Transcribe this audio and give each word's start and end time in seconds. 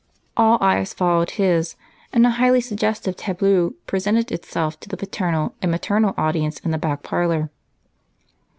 All 0.35 0.57
eyes 0.61 0.95
followed 0.95 1.29
his, 1.29 1.75
and 2.11 2.25
a 2.25 2.31
highly 2.31 2.59
suggestive 2.59 3.15
tableau 3.15 3.75
presented 3.85 4.31
itself 4.31 4.79
to 4.79 4.89
the 4.89 4.97
paternal 4.97 5.53
and 5.61 5.69
maternal 5.69 6.15
audience 6.17 6.57
in 6.61 6.71
the 6.71 6.79
back 6.79 7.03
parlor. 7.03 7.51